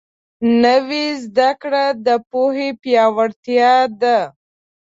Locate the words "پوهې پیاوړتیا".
2.31-3.73